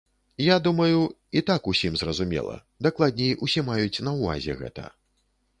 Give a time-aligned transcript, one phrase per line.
[0.43, 1.01] Я думаю,
[1.37, 2.57] і так усім зразумела,
[2.87, 4.83] дакладней усе маюць на ўвазе гэта.